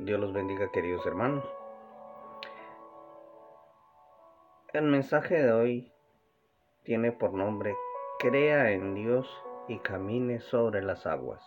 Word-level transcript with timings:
Dios 0.00 0.20
los 0.20 0.32
bendiga 0.32 0.70
queridos 0.70 1.04
hermanos. 1.06 1.44
El 4.72 4.84
mensaje 4.84 5.42
de 5.42 5.50
hoy 5.50 5.92
tiene 6.84 7.10
por 7.10 7.34
nombre 7.34 7.74
Crea 8.20 8.70
en 8.70 8.94
Dios 8.94 9.28
y 9.66 9.80
camine 9.80 10.38
sobre 10.38 10.82
las 10.82 11.04
aguas. 11.04 11.42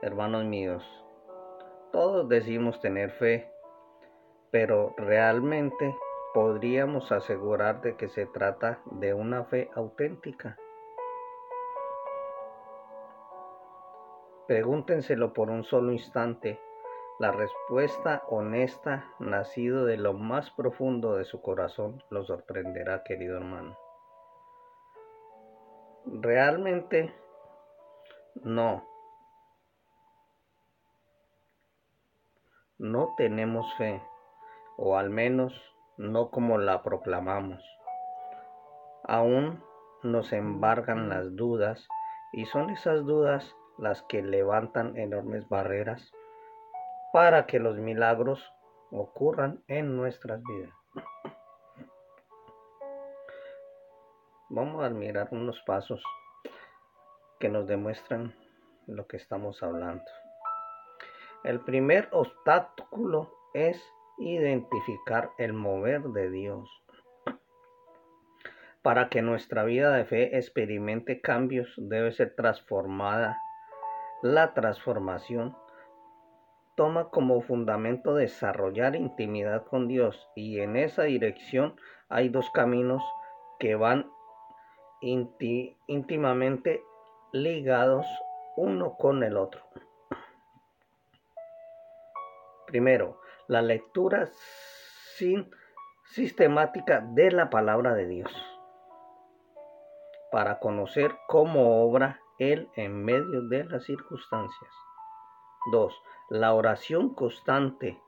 Hermanos 0.00 0.44
míos, 0.44 0.84
todos 1.90 2.28
decimos 2.28 2.80
tener 2.80 3.10
fe, 3.10 3.50
pero 4.52 4.94
realmente 4.96 5.92
podríamos 6.34 7.10
asegurar 7.10 7.80
de 7.80 7.96
que 7.96 8.08
se 8.08 8.26
trata 8.26 8.78
de 8.92 9.12
una 9.12 9.42
fe 9.42 9.70
auténtica. 9.74 10.56
Pregúntenselo 14.46 15.32
por 15.32 15.48
un 15.48 15.64
solo 15.64 15.90
instante. 15.90 16.60
La 17.18 17.32
respuesta 17.32 18.24
honesta, 18.28 19.06
nacido 19.18 19.86
de 19.86 19.96
lo 19.96 20.12
más 20.12 20.50
profundo 20.50 21.16
de 21.16 21.24
su 21.24 21.40
corazón, 21.40 22.02
lo 22.10 22.24
sorprenderá, 22.24 23.04
querido 23.04 23.38
hermano. 23.38 23.78
Realmente, 26.04 27.14
no. 28.42 28.84
No 32.76 33.14
tenemos 33.16 33.72
fe, 33.76 34.02
o 34.76 34.98
al 34.98 35.08
menos 35.08 35.58
no 35.96 36.30
como 36.30 36.58
la 36.58 36.82
proclamamos. 36.82 37.64
Aún 39.04 39.64
nos 40.02 40.34
embargan 40.34 41.08
las 41.08 41.34
dudas, 41.34 41.88
y 42.34 42.44
son 42.46 42.68
esas 42.68 43.06
dudas 43.06 43.56
las 43.78 44.02
que 44.02 44.22
levantan 44.22 44.96
enormes 44.96 45.48
barreras 45.48 46.12
para 47.12 47.46
que 47.46 47.58
los 47.58 47.76
milagros 47.76 48.52
ocurran 48.90 49.62
en 49.68 49.96
nuestras 49.96 50.42
vidas. 50.42 50.72
Vamos 54.50 54.84
a 54.84 54.90
mirar 54.90 55.28
unos 55.32 55.60
pasos 55.66 56.02
que 57.40 57.48
nos 57.48 57.66
demuestran 57.66 58.34
lo 58.86 59.06
que 59.06 59.16
estamos 59.16 59.62
hablando. 59.62 60.04
El 61.42 61.60
primer 61.60 62.08
obstáculo 62.12 63.32
es 63.52 63.82
identificar 64.18 65.30
el 65.38 65.52
mover 65.52 66.02
de 66.02 66.30
Dios. 66.30 66.68
Para 68.82 69.08
que 69.08 69.22
nuestra 69.22 69.64
vida 69.64 69.92
de 69.92 70.04
fe 70.04 70.36
experimente 70.36 71.20
cambios, 71.20 71.72
debe 71.76 72.12
ser 72.12 72.34
transformada 72.34 73.38
la 74.24 74.54
transformación 74.54 75.54
toma 76.76 77.10
como 77.10 77.42
fundamento 77.42 78.14
desarrollar 78.14 78.96
intimidad 78.96 79.66
con 79.66 79.86
Dios 79.86 80.30
y 80.34 80.60
en 80.60 80.76
esa 80.76 81.02
dirección 81.02 81.78
hay 82.08 82.30
dos 82.30 82.50
caminos 82.50 83.02
que 83.58 83.74
van 83.74 84.10
íntimamente 85.02 86.82
ligados 87.32 88.06
uno 88.56 88.96
con 88.96 89.22
el 89.22 89.36
otro. 89.36 89.60
Primero, 92.66 93.20
la 93.46 93.60
lectura 93.60 94.30
sistemática 96.06 97.04
de 97.12 97.30
la 97.30 97.50
palabra 97.50 97.92
de 97.92 98.06
Dios 98.06 98.32
para 100.32 100.60
conocer 100.60 101.14
cómo 101.28 101.84
obra 101.84 102.23
él 102.38 102.68
en 102.76 103.04
medio 103.04 103.42
de 103.48 103.64
las 103.64 103.84
circunstancias. 103.84 104.70
2. 105.72 106.02
La 106.30 106.54
oración 106.54 107.14
constante, 107.14 108.00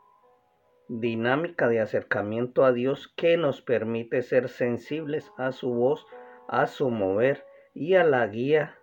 dinámica 0.88 1.68
de 1.68 1.80
acercamiento 1.80 2.64
a 2.64 2.72
Dios 2.72 3.12
que 3.16 3.36
nos 3.36 3.62
permite 3.62 4.22
ser 4.22 4.48
sensibles 4.48 5.32
a 5.36 5.52
su 5.52 5.72
voz, 5.72 6.06
a 6.48 6.66
su 6.66 6.90
mover 6.90 7.46
y 7.74 7.94
a 7.94 8.04
la 8.04 8.26
guía 8.26 8.78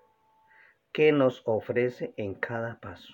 que 0.92 1.12
nos 1.12 1.42
ofrece 1.46 2.14
en 2.18 2.36
cada 2.36 2.80
paso. 2.80 3.14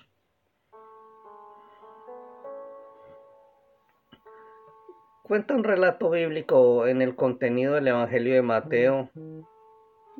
Cuenta 5.22 5.54
un 5.54 5.62
relato 5.62 6.10
bíblico 6.10 6.86
en 6.86 7.02
el 7.02 7.14
contenido 7.14 7.74
del 7.74 7.86
Evangelio 7.86 8.34
de 8.34 8.42
Mateo 8.42 9.10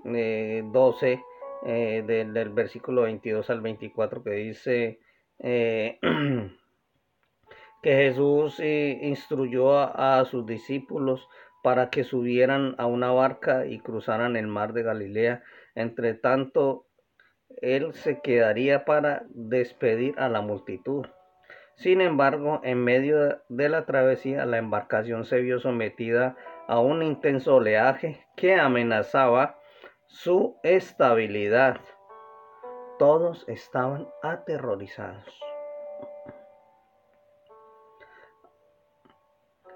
12, 0.04 1.24
eh, 1.66 2.02
del, 2.06 2.48
versículo 2.50 3.02
22 3.02 3.50
al 3.50 3.60
24 3.60 4.22
que 4.22 4.30
dice 4.30 5.00
eh, 5.38 5.98
que 7.82 7.92
Jesús 7.92 8.58
eh, 8.60 8.98
instruyó 9.02 9.78
a, 9.78 10.24
sus 10.24 10.46
discípulos 10.46 11.28
para 11.62 11.90
que 11.90 12.04
subieran 12.04 12.74
a 12.78 12.86
una 12.86 13.10
barca 13.10 13.66
y 13.66 13.80
cruzaran 13.80 14.36
el 14.36 14.46
mar 14.46 14.72
de 14.72 14.82
Galilea. 14.82 15.42
Entre 15.74 16.14
tanto, 16.14 16.86
él 17.60 17.92
se 17.92 18.20
quedaría 18.20 18.84
para 18.86 19.24
despedir 19.28 20.14
a 20.18 20.28
la 20.28 20.40
multitud. 20.40 21.06
Sin 21.74 22.00
embargo, 22.00 22.60
en 22.64 22.82
medio 22.82 23.40
de 23.48 23.68
la 23.68 23.84
travesía, 23.84 24.46
la 24.46 24.58
embarcación 24.58 25.24
se 25.24 25.40
vio 25.40 25.60
sometida 25.60 26.36
a 26.68 26.78
un 26.80 27.02
intenso 27.02 27.56
oleaje 27.56 28.26
que 28.36 28.54
amenazaba 28.54 29.59
su 30.10 30.56
estabilidad. 30.64 31.80
Todos 32.98 33.48
estaban 33.48 34.08
aterrorizados. 34.22 35.40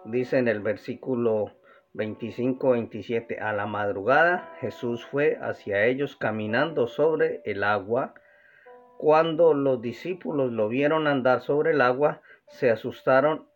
Dice 0.04 0.38
en 0.38 0.48
el 0.48 0.60
versículo 0.60 1.52
25-27, 1.94 3.40
a 3.40 3.52
la 3.52 3.66
madrugada 3.66 4.56
Jesús 4.60 5.06
fue 5.06 5.38
hacia 5.40 5.84
ellos 5.84 6.16
caminando 6.16 6.88
sobre 6.88 7.40
el 7.44 7.62
agua. 7.62 8.12
Cuando 8.98 9.54
los 9.54 9.80
discípulos 9.80 10.50
lo 10.52 10.68
vieron 10.68 11.06
andar 11.06 11.40
sobre 11.42 11.70
el 11.70 11.80
agua, 11.80 12.20
se 12.48 12.70
asustaron 12.70 13.46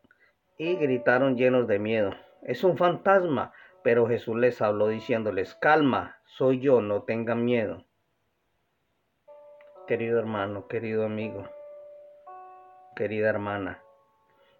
y 0.56 0.76
gritaron 0.76 1.36
llenos 1.36 1.66
de 1.66 1.80
miedo. 1.80 2.14
Es 2.42 2.62
un 2.62 2.78
fantasma, 2.78 3.52
pero 3.82 4.06
Jesús 4.06 4.36
les 4.36 4.60
habló 4.60 4.88
diciéndoles, 4.88 5.54
calma, 5.54 6.20
soy 6.24 6.60
yo, 6.60 6.80
no 6.80 7.02
tengan 7.02 7.44
miedo. 7.44 7.84
Querido 9.86 10.18
hermano, 10.18 10.68
querido 10.68 11.04
amigo, 11.04 11.48
querida 12.94 13.30
hermana, 13.30 13.82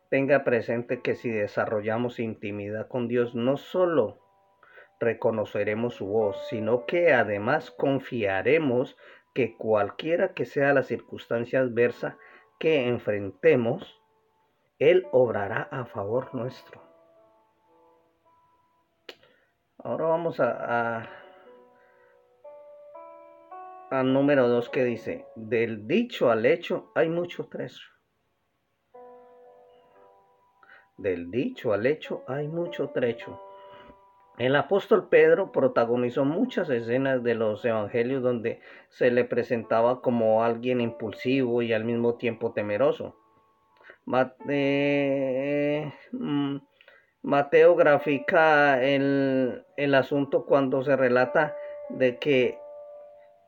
tenga 0.08 0.44
presente 0.44 1.02
que 1.02 1.14
si 1.14 1.30
desarrollamos 1.30 2.18
intimidad 2.18 2.88
con 2.88 3.08
Dios, 3.08 3.34
no 3.34 3.56
solo 3.56 4.18
reconoceremos 5.00 5.94
su 5.94 6.06
voz, 6.06 6.48
sino 6.48 6.86
que 6.86 7.12
además 7.12 7.70
confiaremos 7.70 8.96
que 9.34 9.56
cualquiera 9.56 10.32
que 10.32 10.46
sea 10.46 10.72
la 10.72 10.82
circunstancia 10.82 11.60
adversa 11.60 12.16
que 12.58 12.88
enfrentemos, 12.88 14.00
Él 14.78 15.06
obrará 15.12 15.68
a 15.70 15.84
favor 15.84 16.34
nuestro. 16.34 16.88
Ahora 19.78 20.06
vamos 20.06 20.40
a, 20.40 21.08
a 23.90 24.02
número 24.02 24.48
2 24.48 24.68
que 24.70 24.84
dice, 24.84 25.26
del 25.36 25.86
dicho 25.86 26.30
al 26.30 26.46
hecho 26.46 26.90
hay 26.94 27.08
mucho 27.08 27.46
trecho. 27.46 27.86
Del 30.96 31.30
dicho 31.30 31.72
al 31.72 31.86
hecho 31.86 32.24
hay 32.26 32.48
mucho 32.48 32.90
trecho. 32.90 33.40
El 34.36 34.56
apóstol 34.56 35.08
Pedro 35.08 35.52
protagonizó 35.52 36.24
muchas 36.24 36.70
escenas 36.70 37.22
de 37.22 37.34
los 37.34 37.64
evangelios 37.64 38.22
donde 38.22 38.60
se 38.88 39.10
le 39.10 39.24
presentaba 39.24 40.00
como 40.00 40.44
alguien 40.44 40.80
impulsivo 40.80 41.62
y 41.62 41.72
al 41.72 41.84
mismo 41.84 42.16
tiempo 42.16 42.52
temeroso. 42.52 43.16
Eh, 44.48 45.92
mm, 46.12 46.56
Mateo 47.28 47.76
grafica 47.76 48.82
el, 48.82 49.62
el 49.76 49.94
asunto 49.94 50.46
cuando 50.46 50.82
se 50.82 50.96
relata 50.96 51.54
de 51.90 52.16
que 52.16 52.58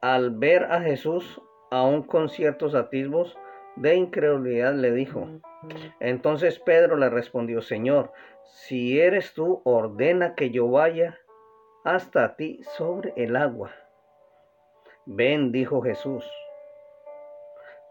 al 0.02 0.32
ver 0.32 0.64
a 0.64 0.82
Jesús, 0.82 1.40
aún 1.70 2.02
con 2.02 2.28
ciertos 2.28 2.74
atisbos 2.74 3.38
de 3.76 3.94
incredulidad, 3.94 4.74
le 4.74 4.92
dijo. 4.92 5.26
Entonces 5.98 6.58
Pedro 6.58 6.98
le 6.98 7.08
respondió, 7.08 7.62
Señor, 7.62 8.12
si 8.44 9.00
eres 9.00 9.32
tú, 9.32 9.62
ordena 9.64 10.34
que 10.34 10.50
yo 10.50 10.68
vaya 10.68 11.18
hasta 11.82 12.36
ti 12.36 12.60
sobre 12.76 13.14
el 13.16 13.34
agua. 13.34 13.70
Ven, 15.06 15.52
dijo 15.52 15.80
Jesús. 15.80 16.30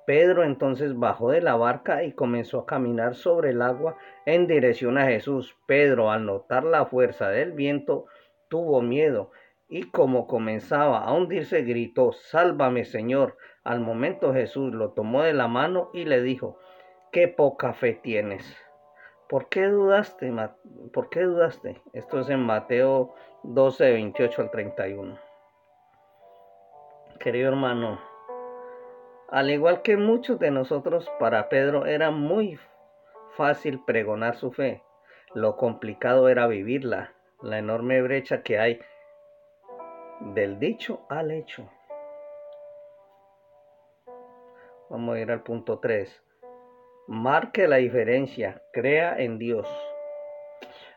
Pedro 0.09 0.43
entonces 0.43 0.97
bajó 0.97 1.29
de 1.29 1.39
la 1.39 1.55
barca 1.55 2.03
y 2.03 2.13
comenzó 2.13 2.61
a 2.61 2.65
caminar 2.65 3.13
sobre 3.13 3.51
el 3.51 3.61
agua 3.61 3.95
en 4.25 4.47
dirección 4.47 4.97
a 4.97 5.05
Jesús. 5.05 5.55
Pedro, 5.67 6.09
al 6.09 6.25
notar 6.25 6.63
la 6.63 6.87
fuerza 6.87 7.29
del 7.29 7.51
viento, 7.51 8.07
tuvo 8.47 8.81
miedo 8.81 9.29
y 9.67 9.91
como 9.91 10.25
comenzaba 10.25 11.03
a 11.03 11.13
hundirse, 11.13 11.61
gritó, 11.61 12.11
Sálvame, 12.11 12.85
Señor. 12.85 13.37
Al 13.63 13.81
momento 13.81 14.33
Jesús 14.33 14.73
lo 14.73 14.93
tomó 14.93 15.21
de 15.21 15.33
la 15.33 15.47
mano 15.47 15.91
y 15.93 16.05
le 16.05 16.23
dijo, 16.23 16.57
Qué 17.11 17.27
poca 17.27 17.73
fe 17.73 17.93
tienes. 17.93 18.57
¿Por 19.29 19.47
qué 19.49 19.67
dudaste? 19.67 20.33
Esto 21.93 22.19
es 22.21 22.29
en 22.29 22.39
Mateo 22.39 23.13
12, 23.43 23.91
28 23.91 24.41
al 24.41 24.49
31. 24.49 25.19
Querido 27.19 27.49
hermano, 27.49 28.08
al 29.31 29.51
igual 29.51 29.81
que 29.81 29.95
muchos 29.95 30.39
de 30.39 30.51
nosotros, 30.51 31.09
para 31.19 31.49
Pedro 31.49 31.85
era 31.85 32.11
muy 32.11 32.59
fácil 33.37 33.83
pregonar 33.85 34.35
su 34.35 34.51
fe. 34.51 34.83
Lo 35.33 35.55
complicado 35.57 36.29
era 36.29 36.47
vivirla, 36.47 37.13
la 37.41 37.59
enorme 37.59 38.01
brecha 38.01 38.41
que 38.41 38.57
hay 38.57 38.79
del 40.19 40.59
dicho 40.59 41.05
al 41.09 41.31
hecho. 41.31 41.69
Vamos 44.89 45.15
a 45.15 45.19
ir 45.19 45.31
al 45.31 45.43
punto 45.43 45.79
3. 45.79 46.23
Marque 47.07 47.67
la 47.67 47.77
diferencia, 47.77 48.63
crea 48.73 49.19
en 49.19 49.37
Dios. 49.37 49.67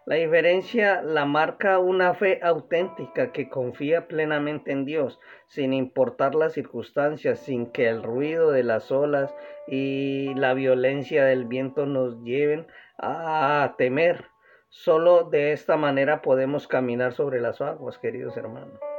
La 0.05 0.17
diferencia 0.17 1.01
la 1.01 1.27
marca 1.27 1.79
una 1.79 2.15
fe 2.15 2.41
auténtica 2.43 3.31
que 3.31 3.49
confía 3.49 4.09
plenamente 4.09 4.73
en 4.73 4.85
Dios, 4.85 5.21
sin 5.47 5.73
importar 5.73 6.35
las 6.35 6.55
circunstancias, 6.55 7.39
sin 7.39 7.67
que 7.71 7.89
el 7.89 8.03
ruido 8.03 8.51
de 8.51 8.65
las 8.65 8.91
olas 8.91 9.33
y 9.69 10.35
la 10.35 10.55
violencia 10.55 11.25
del 11.25 11.45
viento 11.45 11.87
nos 11.87 12.21
lleven 12.25 12.67
a 12.99 13.75
temer. 13.79 14.27
Solo 14.69 15.25
de 15.25 15.53
esta 15.53 15.77
manera 15.77 16.21
podemos 16.21 16.67
caminar 16.67 17.13
sobre 17.13 17.41
las 17.41 17.61
aguas, 17.61 17.99
queridos 17.99 18.37
hermanos. 18.37 18.92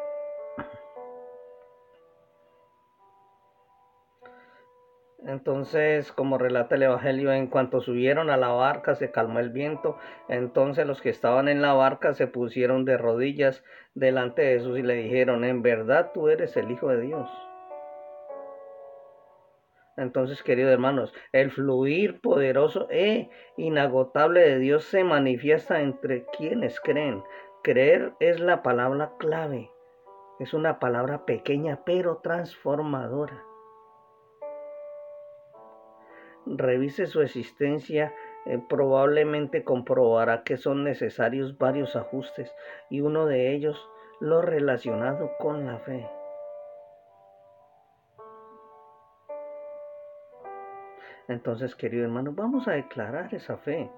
Entonces, 5.26 6.12
como 6.12 6.38
relata 6.38 6.76
el 6.76 6.84
Evangelio, 6.84 7.32
en 7.32 7.48
cuanto 7.48 7.80
subieron 7.80 8.30
a 8.30 8.36
la 8.36 8.50
barca 8.50 8.96
se 8.96 9.12
calmó 9.12 9.40
el 9.40 9.52
viento. 9.52 9.98
Entonces 10.28 10.86
los 10.86 11.02
que 11.02 11.10
estaban 11.10 11.48
en 11.48 11.62
la 11.62 11.74
barca 11.74 12.14
se 12.14 12.28
pusieron 12.28 12.84
de 12.84 12.98
rodillas 12.98 13.64
delante 13.96 14.42
de 14.42 14.58
Jesús 14.58 14.80
y 14.80 14.82
le 14.82 14.96
dijeron, 14.96 15.46
en 15.46 15.62
verdad 15.62 16.12
tú 16.14 16.28
eres 16.28 16.58
el 16.58 16.72
Hijo 16.72 16.90
de 16.90 17.02
Dios. 17.02 17.30
Entonces, 19.96 20.42
queridos 20.44 20.74
hermanos, 20.74 21.14
el 21.32 21.52
fluir 21.52 22.20
poderoso 22.20 22.88
e 22.90 23.30
inagotable 23.56 24.42
de 24.42 24.58
Dios 24.58 24.84
se 24.86 25.04
manifiesta 25.04 25.82
entre 25.82 26.26
quienes 26.38 26.82
creen. 26.82 27.24
Creer 27.64 28.14
es 28.20 28.40
la 28.42 28.62
palabra 28.64 29.14
clave. 29.20 29.70
Es 30.40 30.54
una 30.54 30.80
palabra 30.80 31.26
pequeña 31.26 31.82
pero 31.86 32.18
transformadora 32.18 33.53
revise 36.46 37.06
su 37.06 37.22
existencia, 37.22 38.14
eh, 38.46 38.60
probablemente 38.70 39.64
comprobará 39.64 40.44
que 40.44 40.58
son 40.58 40.84
necesarios 40.84 41.58
varios 41.58 41.96
ajustes 41.96 42.54
y 42.90 43.02
uno 43.02 43.26
de 43.26 43.54
ellos 43.54 43.90
lo 44.20 44.42
relacionado 44.42 45.32
con 45.40 45.66
la 45.66 45.80
fe. 45.80 46.08
Entonces, 51.28 51.76
querido 51.76 52.04
hermano, 52.04 52.34
vamos 52.34 52.68
a 52.68 52.74
declarar 52.74 53.34
esa 53.34 53.58
fe. 53.58 53.90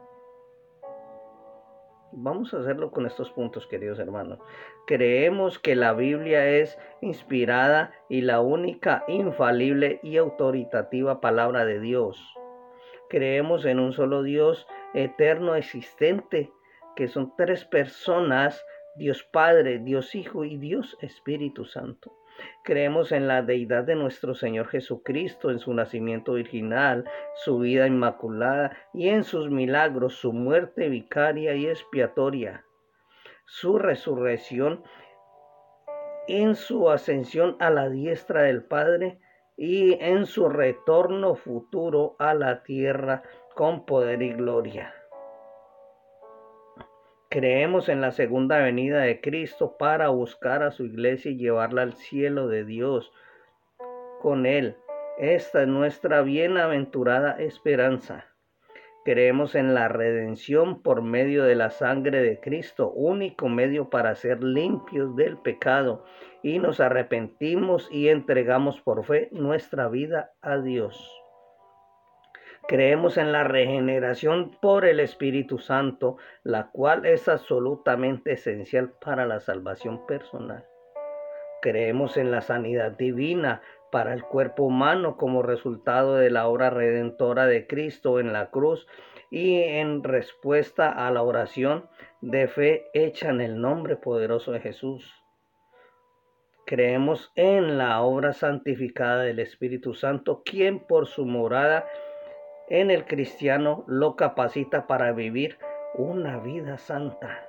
Vamos 2.17 2.53
a 2.53 2.59
hacerlo 2.59 2.91
con 2.91 3.05
estos 3.05 3.29
puntos, 3.31 3.67
queridos 3.67 3.99
hermanos. 3.99 4.39
Creemos 4.87 5.59
que 5.59 5.75
la 5.75 5.91
Biblia 5.91 6.47
es 6.47 6.77
inspirada 7.01 7.91
y 8.07 8.21
la 8.21 8.39
única 8.39 9.03
infalible 9.09 9.99
y 10.01 10.15
autoritativa 10.15 11.19
palabra 11.19 11.65
de 11.65 11.81
Dios. 11.81 12.17
Creemos 13.09 13.65
en 13.65 13.79
un 13.79 13.91
solo 13.91 14.23
Dios 14.23 14.65
eterno 14.93 15.55
existente, 15.55 16.53
que 16.95 17.09
son 17.09 17.33
tres 17.35 17.65
personas, 17.65 18.65
Dios 18.95 19.23
Padre, 19.23 19.79
Dios 19.79 20.15
Hijo 20.15 20.45
y 20.45 20.55
Dios 20.55 20.97
Espíritu 21.01 21.65
Santo. 21.65 22.13
Creemos 22.63 23.11
en 23.11 23.27
la 23.27 23.41
deidad 23.41 23.83
de 23.83 23.95
nuestro 23.95 24.33
Señor 24.33 24.67
Jesucristo, 24.67 25.51
en 25.51 25.59
su 25.59 25.73
nacimiento 25.73 26.33
virginal, 26.33 27.05
su 27.35 27.59
vida 27.59 27.87
inmaculada 27.87 28.75
y 28.93 29.09
en 29.09 29.23
sus 29.23 29.49
milagros, 29.49 30.15
su 30.15 30.33
muerte 30.33 30.89
vicaria 30.89 31.55
y 31.55 31.67
expiatoria, 31.67 32.65
su 33.45 33.77
resurrección, 33.77 34.83
en 36.27 36.55
su 36.55 36.89
ascensión 36.89 37.55
a 37.59 37.69
la 37.69 37.89
diestra 37.89 38.43
del 38.43 38.63
Padre 38.63 39.19
y 39.57 39.93
en 40.03 40.25
su 40.25 40.49
retorno 40.49 41.35
futuro 41.35 42.15
a 42.19 42.33
la 42.33 42.63
tierra 42.63 43.23
con 43.53 43.85
poder 43.85 44.21
y 44.21 44.33
gloria. 44.33 44.93
Creemos 47.35 47.89
en 47.89 47.99
la 47.99 48.11
segunda 48.11 48.59
venida 48.59 49.01
de 49.01 49.19
Cristo 49.19 49.75
para 49.77 50.07
buscar 50.07 50.63
a 50.63 50.71
su 50.71 50.85
iglesia 50.85 51.31
y 51.31 51.35
llevarla 51.35 51.81
al 51.81 51.95
cielo 51.95 52.47
de 52.47 52.63
Dios 52.63 53.11
con 54.21 54.45
Él. 54.45 54.77
Esta 55.17 55.63
es 55.63 55.67
nuestra 55.67 56.21
bienaventurada 56.21 57.31
esperanza. 57.31 58.23
Creemos 59.03 59.53
en 59.55 59.73
la 59.73 59.89
redención 59.89 60.81
por 60.81 61.01
medio 61.01 61.43
de 61.43 61.55
la 61.55 61.71
sangre 61.71 62.21
de 62.21 62.39
Cristo, 62.39 62.89
único 62.93 63.49
medio 63.49 63.89
para 63.89 64.15
ser 64.15 64.41
limpios 64.41 65.13
del 65.17 65.35
pecado, 65.35 66.05
y 66.41 66.59
nos 66.59 66.79
arrepentimos 66.79 67.89
y 67.91 68.07
entregamos 68.07 68.79
por 68.79 69.03
fe 69.03 69.27
nuestra 69.33 69.89
vida 69.89 70.31
a 70.41 70.59
Dios. 70.59 71.24
Creemos 72.67 73.17
en 73.17 73.31
la 73.31 73.43
regeneración 73.43 74.49
por 74.59 74.85
el 74.85 74.99
Espíritu 74.99 75.59
Santo, 75.59 76.17
la 76.43 76.71
cual 76.71 77.05
es 77.05 77.27
absolutamente 77.27 78.31
esencial 78.33 78.91
para 78.99 79.27
la 79.27 79.39
salvación 79.39 80.07
personal. 80.07 80.65
Creemos 81.61 82.17
en 82.17 82.31
la 82.31 82.41
sanidad 82.41 82.93
divina 82.93 83.61
para 83.91 84.13
el 84.13 84.23
cuerpo 84.23 84.63
humano 84.63 85.15
como 85.15 85.43
resultado 85.43 86.15
de 86.15 86.31
la 86.31 86.47
obra 86.47 86.71
redentora 86.71 87.45
de 87.45 87.67
Cristo 87.67 88.19
en 88.19 88.33
la 88.33 88.49
cruz 88.49 88.87
y 89.29 89.61
en 89.61 90.03
respuesta 90.03 90.89
a 90.89 91.11
la 91.11 91.21
oración 91.21 91.87
de 92.21 92.47
fe 92.47 92.87
hecha 92.95 93.29
en 93.29 93.41
el 93.41 93.61
nombre 93.61 93.95
poderoso 93.95 94.51
de 94.51 94.59
Jesús. 94.59 95.13
Creemos 96.65 97.31
en 97.35 97.77
la 97.77 98.01
obra 98.01 98.33
santificada 98.33 99.21
del 99.21 99.37
Espíritu 99.37 99.93
Santo, 99.93 100.41
quien 100.43 100.79
por 100.79 101.05
su 101.05 101.27
morada 101.27 101.85
en 102.69 102.89
el 102.89 103.05
cristiano 103.05 103.83
lo 103.87 104.15
capacita 104.15 104.87
para 104.87 105.11
vivir 105.11 105.59
una 105.93 106.39
vida 106.39 106.77
santa. 106.77 107.47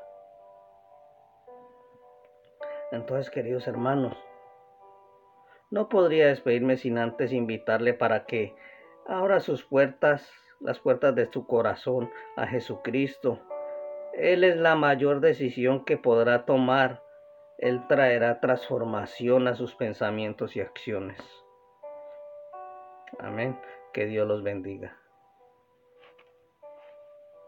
Entonces, 2.93 3.31
queridos 3.31 3.67
hermanos, 3.67 4.17
no 5.71 5.89
podría 5.89 6.29
despedirme 6.29 6.77
sin 6.77 6.99
antes 6.99 7.33
invitarle 7.33 7.95
para 7.95 8.27
que 8.27 8.55
abra 9.07 9.41
sus 9.41 9.65
puertas, 9.65 10.31
las 10.61 10.79
puertas 10.79 11.15
de 11.15 11.31
su 11.33 11.47
corazón 11.47 12.11
a 12.37 12.47
Jesucristo. 12.47 13.41
Él 14.13 14.45
es 14.45 14.57
la 14.57 14.77
mayor 14.77 15.21
decisión 15.21 15.85
que 15.85 15.97
podrá 15.97 16.45
tomar. 16.45 17.03
Él 17.59 17.87
traerá 17.89 18.41
transformación 18.41 19.49
a 19.49 19.55
sus 19.55 19.75
pensamientos 19.75 20.57
y 20.57 20.61
acciones. 20.61 21.19
Amén. 23.19 23.59
Que 23.93 24.07
Dios 24.07 24.29
los 24.29 24.43
bendiga. 24.43 24.97